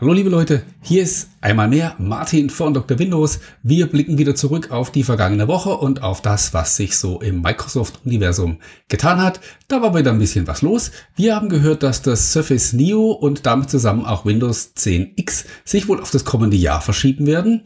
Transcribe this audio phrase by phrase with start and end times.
[0.00, 3.00] Hallo liebe Leute, hier ist einmal mehr Martin von Dr.
[3.00, 3.40] Windows.
[3.64, 7.42] Wir blicken wieder zurück auf die vergangene Woche und auf das, was sich so im
[7.42, 9.40] Microsoft-Universum getan hat.
[9.66, 10.92] Da war wieder ein bisschen was los.
[11.16, 16.00] Wir haben gehört, dass das Surface Neo und damit zusammen auch Windows 10X sich wohl
[16.00, 17.64] auf das kommende Jahr verschieben werden.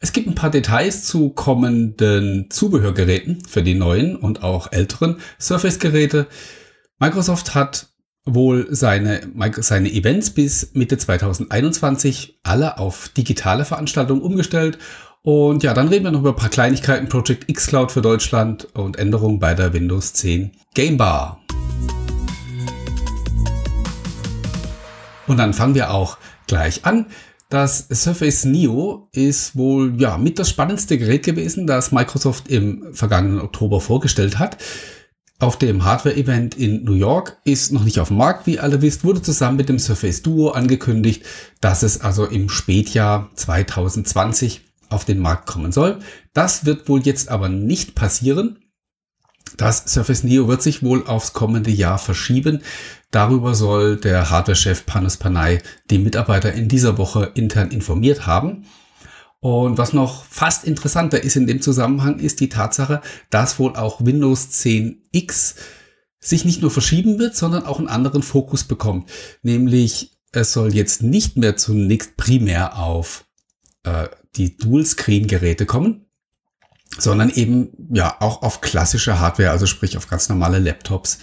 [0.00, 6.26] Es gibt ein paar Details zu kommenden Zubehörgeräten für die neuen und auch älteren Surface-Geräte.
[6.98, 7.88] Microsoft hat
[8.26, 9.20] wohl seine,
[9.58, 14.78] seine Events bis Mitte 2021 alle auf digitale Veranstaltungen umgestellt.
[15.22, 18.66] Und ja, dann reden wir noch über ein paar Kleinigkeiten, Project X Cloud für Deutschland
[18.74, 21.40] und Änderungen bei der Windows 10 Game Bar.
[25.26, 27.06] Und dann fangen wir auch gleich an.
[27.48, 33.40] Das Surface Neo ist wohl ja mit das spannendste Gerät gewesen, das Microsoft im vergangenen
[33.40, 34.58] Oktober vorgestellt hat
[35.38, 38.80] auf dem Hardware-Event in New York, ist noch nicht auf dem Markt, wie ihr alle
[38.80, 41.24] wisst, wurde zusammen mit dem Surface Duo angekündigt,
[41.60, 45.98] dass es also im Spätjahr 2020 auf den Markt kommen soll.
[46.32, 48.58] Das wird wohl jetzt aber nicht passieren.
[49.56, 52.62] Das Surface Neo wird sich wohl aufs kommende Jahr verschieben.
[53.10, 58.66] Darüber soll der Hardware-Chef Panos Panay die Mitarbeiter in dieser Woche intern informiert haben.
[59.40, 64.04] Und was noch fast interessanter ist in dem Zusammenhang, ist die Tatsache, dass wohl auch
[64.04, 65.56] Windows 10 X
[66.18, 69.10] sich nicht nur verschieben wird, sondern auch einen anderen Fokus bekommt.
[69.42, 73.26] Nämlich, es soll jetzt nicht mehr zunächst primär auf
[73.84, 76.06] äh, die Dual-Screen-Geräte kommen,
[76.98, 81.18] sondern eben ja auch auf klassische Hardware, also sprich auf ganz normale Laptops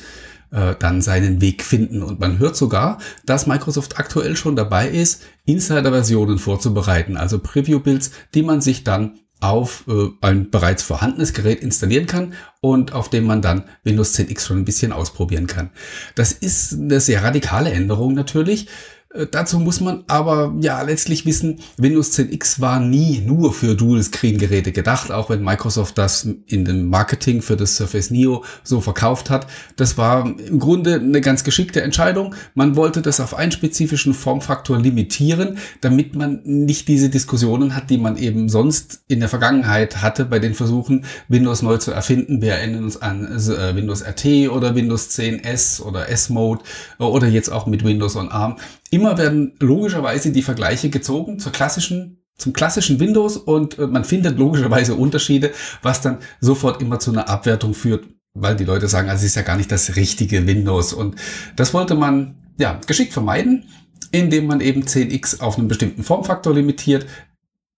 [0.53, 2.01] äh, dann seinen Weg finden.
[2.03, 8.43] Und man hört sogar, dass Microsoft aktuell schon dabei ist, Insider-Versionen vorzubereiten, also Preview-Builds, die
[8.43, 13.41] man sich dann auf äh, ein bereits vorhandenes Gerät installieren kann und auf dem man
[13.41, 15.69] dann Windows 10X schon ein bisschen ausprobieren kann.
[16.15, 18.67] Das ist eine sehr radikale Änderung natürlich.
[19.13, 23.75] Äh, dazu muss man aber ja letztlich wissen, Windows 10 X war nie nur für
[23.75, 29.29] Dual-Screen-Geräte gedacht, auch wenn Microsoft das in dem Marketing für das Surface Neo so verkauft
[29.29, 29.47] hat.
[29.75, 32.35] Das war im Grunde eine ganz geschickte Entscheidung.
[32.55, 37.97] Man wollte das auf einen spezifischen Formfaktor limitieren, damit man nicht diese Diskussionen hat, die
[37.97, 42.41] man eben sonst in der Vergangenheit hatte bei den Versuchen, Windows neu zu erfinden.
[42.41, 46.63] Wir erinnern uns an äh, Windows RT oder Windows 10 S oder S-Mode
[46.99, 48.57] äh, oder jetzt auch mit Windows on ARM
[48.93, 54.37] Immer werden logischerweise die Vergleiche gezogen zur klassischen zum klassischen Windows und äh, man findet
[54.37, 59.21] logischerweise Unterschiede, was dann sofort immer zu einer Abwertung führt, weil die Leute sagen, also
[59.21, 61.15] es ist ja gar nicht das richtige Windows und
[61.55, 63.65] das wollte man ja geschickt vermeiden,
[64.11, 67.05] indem man eben 10x auf einen bestimmten Formfaktor limitiert,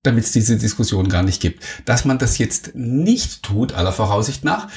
[0.04, 1.64] damit es diese Diskussion gar nicht gibt.
[1.86, 4.70] Dass man das jetzt nicht tut, aller Voraussicht nach,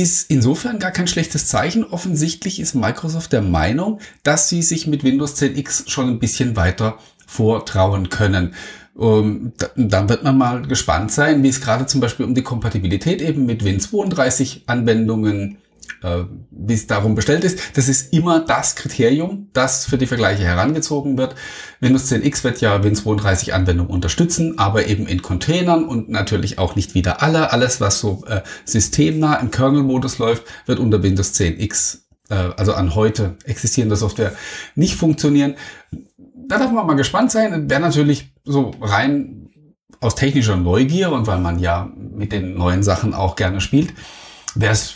[0.00, 1.84] ist insofern gar kein schlechtes Zeichen.
[1.84, 6.56] Offensichtlich ist Microsoft der Meinung, dass sie sich mit Windows 10 X schon ein bisschen
[6.56, 8.54] weiter vortrauen können.
[8.98, 13.22] Ähm, dann wird man mal gespannt sein, wie es gerade zum Beispiel um die Kompatibilität
[13.22, 15.58] eben mit Win32 Anwendungen
[16.02, 17.76] äh, wie es darum bestellt ist.
[17.76, 21.34] Das ist immer das Kriterium, das für die Vergleiche herangezogen wird.
[21.80, 26.76] Windows 10 X wird ja Win32 Anwendungen unterstützen, aber eben in Containern und natürlich auch
[26.76, 27.52] nicht wieder alle.
[27.52, 32.74] Alles, was so äh, systemnah im Kernel-Modus läuft, wird unter Windows 10 X, äh, also
[32.74, 34.32] an heute existierende Software,
[34.74, 35.54] nicht funktionieren.
[36.48, 37.68] Da darf man mal gespannt sein.
[37.68, 39.48] Wäre natürlich so rein
[40.00, 43.92] aus technischer Neugier und weil man ja mit den neuen Sachen auch gerne spielt,
[44.54, 44.94] wäre es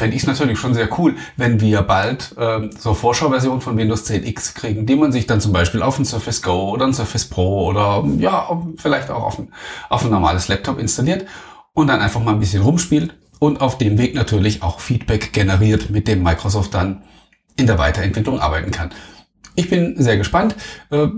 [0.00, 4.04] fände ich es natürlich schon sehr cool, wenn wir bald äh, so Vorschauversion von Windows
[4.04, 6.94] 10 X kriegen, die man sich dann zum Beispiel auf ein Surface Go oder ein
[6.94, 9.52] Surface Pro oder ja, vielleicht auch auf ein,
[9.90, 11.26] auf ein normales Laptop installiert
[11.74, 15.90] und dann einfach mal ein bisschen rumspielt und auf dem Weg natürlich auch Feedback generiert,
[15.90, 17.02] mit dem Microsoft dann
[17.56, 18.90] in der Weiterentwicklung arbeiten kann.
[19.54, 20.56] Ich bin sehr gespannt.
[20.90, 21.08] Äh,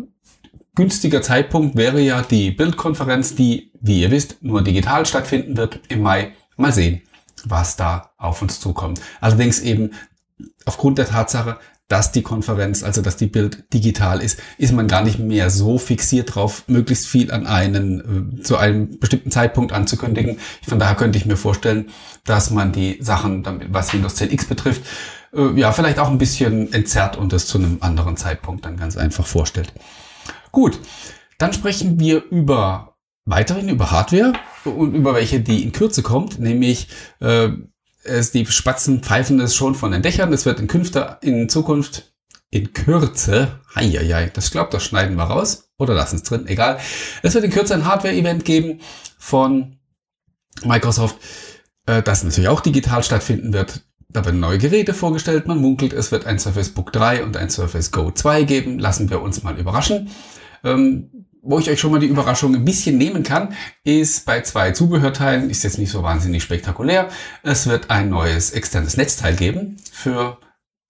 [0.74, 6.02] günstiger Zeitpunkt wäre ja die Bildkonferenz, die, wie ihr wisst, nur digital stattfinden wird im
[6.02, 6.32] Mai.
[6.56, 7.02] Mal sehen
[7.44, 9.00] was da auf uns zukommt.
[9.20, 9.90] Allerdings eben
[10.64, 11.58] aufgrund der Tatsache,
[11.88, 15.76] dass die Konferenz, also dass die Bild digital ist, ist man gar nicht mehr so
[15.76, 20.38] fixiert drauf, möglichst viel an einen äh, zu einem bestimmten Zeitpunkt anzukündigen.
[20.66, 21.90] Von daher könnte ich mir vorstellen,
[22.24, 24.82] dass man die Sachen, was Windows 10X betrifft,
[25.34, 28.96] äh, ja vielleicht auch ein bisschen entzerrt und das zu einem anderen Zeitpunkt dann ganz
[28.96, 29.72] einfach vorstellt.
[30.50, 30.78] Gut,
[31.36, 32.91] dann sprechen wir über
[33.24, 34.32] weiterhin über Hardware
[34.64, 36.88] und über welche die in Kürze kommt, nämlich
[37.20, 37.50] äh,
[38.04, 40.32] es, die Spatzen pfeifen es schon von den Dächern.
[40.32, 42.12] Es wird in, Künfte, in Zukunft
[42.50, 46.78] in Kürze, heieiei, das glaubt, das schneiden wir raus oder lassen es drin, egal.
[47.22, 48.80] Es wird in Kürze ein Hardware-Event geben
[49.18, 49.78] von
[50.64, 51.16] Microsoft,
[51.86, 53.82] äh, das natürlich auch digital stattfinden wird.
[54.10, 55.46] Da werden neue Geräte vorgestellt.
[55.46, 58.78] Man munkelt, es wird ein Surface Book 3 und ein Surface Go 2 geben.
[58.78, 60.10] Lassen wir uns mal überraschen.
[60.62, 64.70] Ähm, wo ich euch schon mal die Überraschung ein bisschen nehmen kann, ist bei zwei
[64.70, 67.08] Zubehörteilen, ist jetzt nicht so wahnsinnig spektakulär.
[67.42, 70.38] Es wird ein neues externes Netzteil geben für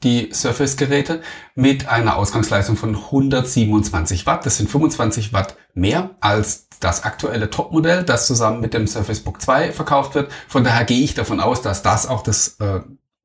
[0.02, 1.22] die Surface-Geräte
[1.54, 4.44] mit einer Ausgangsleistung von 127 Watt.
[4.44, 9.40] Das sind 25 Watt mehr als das aktuelle Topmodell, das zusammen mit dem Surface Book
[9.40, 10.30] 2 verkauft wird.
[10.48, 12.80] Von daher gehe ich davon aus, dass das auch das äh,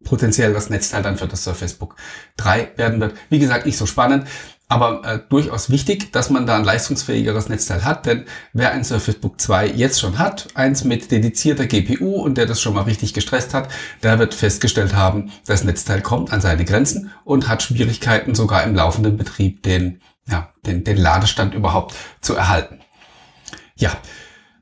[0.05, 1.95] potenziell das Netzteil dann für das Surface Book
[2.37, 3.15] 3 werden wird.
[3.29, 4.27] Wie gesagt, nicht so spannend
[4.69, 9.15] aber äh, durchaus wichtig, dass man da ein leistungsfähigeres Netzteil hat, denn wer ein Surface
[9.15, 13.13] Book 2 jetzt schon hat, eins mit dedizierter GPU und der das schon mal richtig
[13.13, 13.69] gestresst hat,
[14.03, 18.75] der wird festgestellt haben, das Netzteil kommt an seine Grenzen und hat Schwierigkeiten sogar im
[18.75, 22.81] laufenden Betrieb den, ja, den, den Ladestand überhaupt zu erhalten.
[23.77, 23.95] Ja,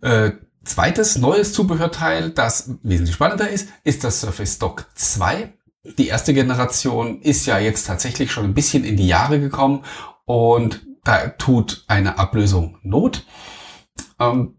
[0.02, 5.52] äh, zweites neues Zubehörteil, das wesentlich spannender ist, ist das Surface Dock 2
[5.98, 9.84] die erste Generation ist ja jetzt tatsächlich schon ein bisschen in die Jahre gekommen
[10.26, 13.26] und da tut eine Ablösung Not.
[14.20, 14.56] Ähm,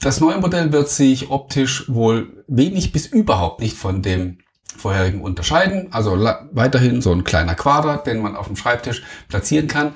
[0.00, 4.38] das neue Modell wird sich optisch wohl wenig bis überhaupt nicht von dem
[4.76, 5.88] vorherigen unterscheiden.
[5.92, 6.16] Also
[6.52, 9.92] weiterhin so ein kleiner Quader, den man auf dem Schreibtisch platzieren kann.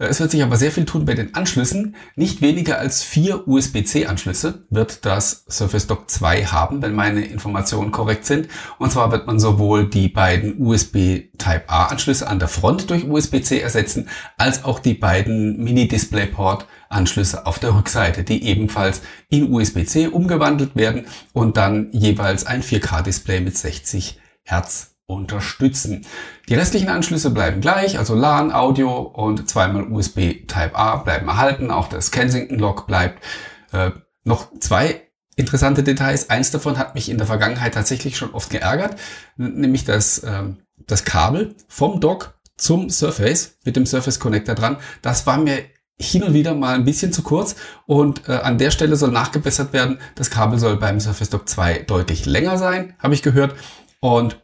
[0.00, 1.96] Es wird sich aber sehr viel tun bei den Anschlüssen.
[2.14, 8.24] Nicht weniger als vier USB-C-Anschlüsse wird das Surface Dock 2 haben, wenn meine Informationen korrekt
[8.24, 8.46] sind.
[8.78, 14.08] Und zwar wird man sowohl die beiden USB Type-A-Anschlüsse an der Front durch USB-C ersetzen,
[14.36, 21.56] als auch die beiden Mini-DisplayPort-Anschlüsse auf der Rückseite, die ebenfalls in USB-C umgewandelt werden und
[21.56, 26.06] dann jeweils ein 4K-Display mit 60 Hertz unterstützen.
[26.48, 31.70] Die restlichen Anschlüsse bleiben gleich, also LAN, Audio und zweimal USB Type-A bleiben erhalten.
[31.70, 33.24] Auch das Kensington-Log bleibt.
[33.72, 33.90] Äh,
[34.24, 36.28] noch zwei interessante Details.
[36.28, 38.96] Eins davon hat mich in der Vergangenheit tatsächlich schon oft geärgert,
[39.36, 40.42] nämlich das, äh,
[40.86, 44.76] das Kabel vom Dock zum Surface mit dem Surface Connector dran.
[45.00, 45.64] Das war mir
[45.98, 47.56] hin und wieder mal ein bisschen zu kurz
[47.86, 49.98] und äh, an der Stelle soll nachgebessert werden.
[50.16, 53.54] Das Kabel soll beim Surface Dock 2 deutlich länger sein, habe ich gehört.
[54.00, 54.38] Und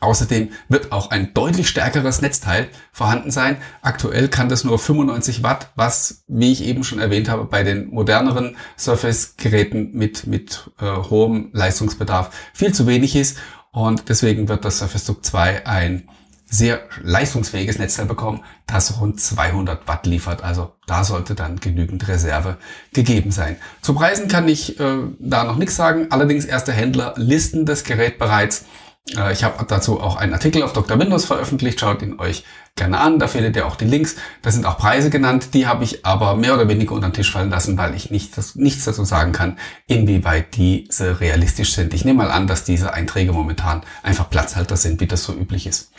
[0.00, 3.56] Außerdem wird auch ein deutlich stärkeres Netzteil vorhanden sein.
[3.82, 7.88] Aktuell kann das nur 95 Watt, was, wie ich eben schon erwähnt habe, bei den
[7.90, 13.38] moderneren Surface-Geräten mit, mit äh, hohem Leistungsbedarf viel zu wenig ist.
[13.72, 16.08] Und deswegen wird das Surface Duck 2 ein
[16.48, 20.44] sehr leistungsfähiges Netzteil bekommen, das rund 200 Watt liefert.
[20.44, 22.56] Also da sollte dann genügend Reserve
[22.92, 23.56] gegeben sein.
[23.82, 26.06] Zu Preisen kann ich äh, da noch nichts sagen.
[26.10, 28.64] Allerdings erste Händler listen das Gerät bereits
[29.06, 30.98] ich habe dazu auch einen Artikel auf Dr.
[30.98, 32.44] Windows veröffentlicht, schaut ihn euch
[32.74, 34.16] gerne an, da findet ihr auch die Links.
[34.42, 37.30] Da sind auch Preise genannt, die habe ich aber mehr oder weniger unter den Tisch
[37.30, 41.94] fallen lassen, weil ich nicht, das, nichts dazu sagen kann, inwieweit diese realistisch sind.
[41.94, 45.68] Ich nehme mal an, dass diese Einträge momentan einfach Platzhalter sind, wie das so üblich
[45.68, 45.92] ist.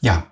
[0.00, 0.26] Ja,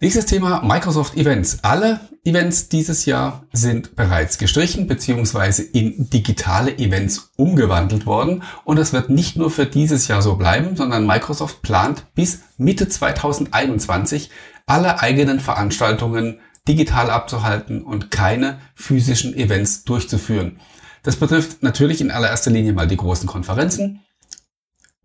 [0.00, 1.58] Nächstes Thema Microsoft Events.
[1.62, 5.62] Alle Events dieses Jahr sind bereits gestrichen bzw.
[5.72, 10.76] in digitale Events umgewandelt worden und das wird nicht nur für dieses Jahr so bleiben,
[10.76, 14.30] sondern Microsoft plant bis Mitte 2021
[14.66, 20.60] alle eigenen Veranstaltungen digital abzuhalten und keine physischen Events durchzuführen.
[21.02, 24.04] Das betrifft natürlich in allererster Linie mal die großen Konferenzen,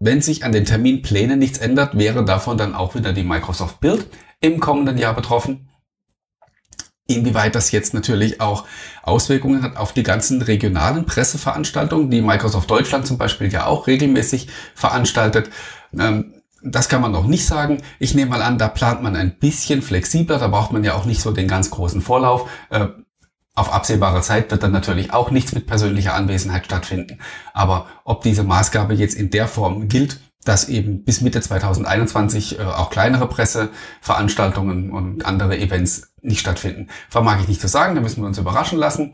[0.05, 4.05] wenn sich an den Terminplänen nichts ändert, wäre davon dann auch wieder die Microsoft Build
[4.43, 5.69] im kommenden Jahr betroffen.
[7.07, 8.65] Inwieweit das jetzt natürlich auch
[9.01, 14.47] Auswirkungen hat auf die ganzen regionalen Presseveranstaltungen, die Microsoft Deutschland zum Beispiel ja auch regelmäßig
[14.75, 15.49] veranstaltet.
[15.97, 17.81] Ähm, das kann man noch nicht sagen.
[17.99, 20.39] Ich nehme mal an, da plant man ein bisschen flexibler.
[20.39, 22.49] Da braucht man ja auch nicht so den ganz großen Vorlauf.
[22.69, 22.87] Äh,
[23.55, 27.19] auf absehbare Zeit wird dann natürlich auch nichts mit persönlicher Anwesenheit stattfinden.
[27.53, 32.63] Aber ob diese Maßgabe jetzt in der Form gilt, dass eben bis Mitte 2021 äh,
[32.63, 37.95] auch kleinere Presseveranstaltungen und andere Events nicht stattfinden, vermag ich nicht zu sagen.
[37.95, 39.13] Da müssen wir uns überraschen lassen.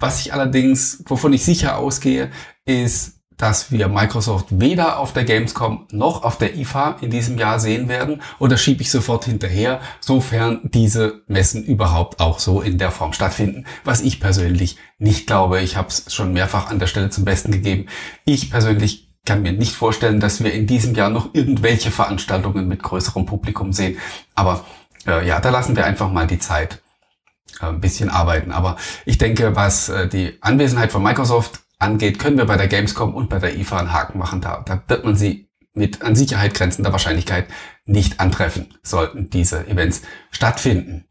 [0.00, 2.30] Was ich allerdings, wovon ich sicher ausgehe,
[2.64, 7.60] ist, dass wir Microsoft weder auf der Gamescom noch auf der IFA in diesem Jahr
[7.60, 8.20] sehen werden.
[8.38, 13.12] Und das schiebe ich sofort hinterher, sofern diese Messen überhaupt auch so in der Form
[13.12, 15.60] stattfinden, was ich persönlich nicht glaube.
[15.60, 17.86] Ich habe es schon mehrfach an der Stelle zum Besten gegeben.
[18.24, 22.82] Ich persönlich kann mir nicht vorstellen, dass wir in diesem Jahr noch irgendwelche Veranstaltungen mit
[22.82, 23.98] größerem Publikum sehen.
[24.34, 24.64] Aber
[25.06, 26.80] äh, ja, da lassen wir einfach mal die Zeit
[27.60, 28.52] äh, ein bisschen arbeiten.
[28.52, 33.14] Aber ich denke, was äh, die Anwesenheit von Microsoft angeht, können wir bei der Gamescom
[33.14, 34.40] und bei der IFA einen Haken machen.
[34.40, 37.48] Da, da wird man sie mit an Sicherheit grenzender Wahrscheinlichkeit
[37.84, 41.04] nicht antreffen, sollten diese Events stattfinden.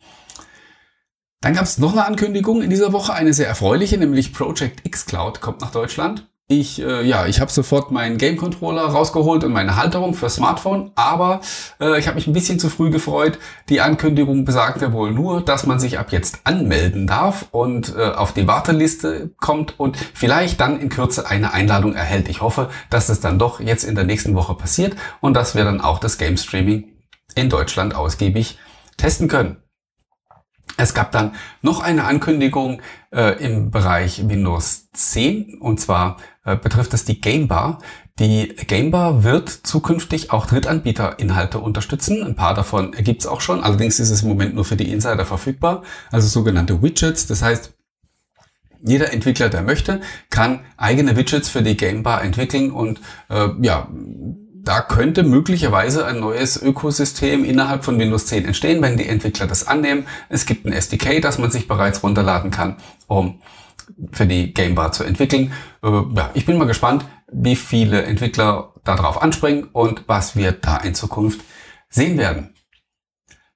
[1.41, 5.05] Dann gab es noch eine Ankündigung in dieser Woche, eine sehr erfreuliche, nämlich Project X
[5.05, 6.27] Cloud kommt nach Deutschland.
[6.49, 10.91] Ich, äh, ja, ich habe sofort meinen Game Controller rausgeholt und meine Halterung für Smartphone,
[10.95, 11.41] aber
[11.81, 13.37] äh, ich habe mich ein bisschen zu früh gefreut.
[13.67, 18.31] Die Ankündigung besagte wohl nur, dass man sich ab jetzt anmelden darf und äh, auf
[18.31, 22.29] die Warteliste kommt und vielleicht dann in Kürze eine Einladung erhält.
[22.29, 25.65] Ich hoffe, dass es dann doch jetzt in der nächsten Woche passiert und dass wir
[25.65, 26.93] dann auch das Game Streaming
[27.35, 28.57] in Deutschland ausgiebig
[28.95, 29.57] testen können.
[30.75, 32.81] Es gab dann noch eine Ankündigung
[33.11, 37.79] äh, im Bereich Windows 10 und zwar äh, betrifft es die Gamebar.
[38.19, 42.23] Die Gamebar wird zukünftig auch Drittanbieter-Inhalte unterstützen.
[42.23, 43.63] Ein paar davon gibt's auch schon.
[43.63, 47.27] Allerdings ist es im Moment nur für die Insider verfügbar, also sogenannte Widgets.
[47.27, 47.73] Das heißt,
[48.83, 53.87] jeder Entwickler, der möchte, kann eigene Widgets für die Gamebar entwickeln und äh, ja,
[54.67, 59.65] da könnte möglicherweise ein neues Ökosystem innerhalb von Windows 10 entstehen, wenn die Entwickler das
[59.65, 60.07] annehmen.
[60.27, 62.75] Es gibt ein SDK, das man sich bereits runterladen kann,
[63.07, 63.41] um
[64.11, 65.53] für die Gamebar zu entwickeln.
[65.81, 70.77] Äh, ja, ich bin mal gespannt, wie viele Entwickler darauf anspringen und was wir da
[70.77, 71.41] in Zukunft
[71.89, 72.53] sehen werden.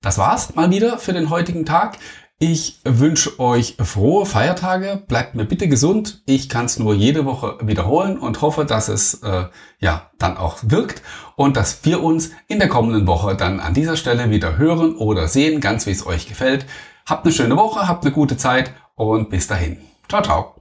[0.02, 1.98] Das war's mal wieder für den heutigen Tag.
[2.44, 5.04] Ich wünsche euch frohe Feiertage.
[5.08, 6.24] Bleibt mir bitte gesund.
[6.26, 9.46] Ich kann es nur jede Woche wiederholen und hoffe, dass es äh,
[9.78, 11.04] ja dann auch wirkt
[11.36, 15.28] und dass wir uns in der kommenden Woche dann an dieser Stelle wieder hören oder
[15.28, 16.66] sehen, ganz wie es euch gefällt.
[17.06, 19.78] Habt eine schöne Woche, habt eine gute Zeit und bis dahin.
[20.10, 20.61] Ciao, ciao.